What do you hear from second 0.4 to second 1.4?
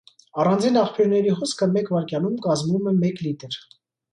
Առանձին աղբյուրների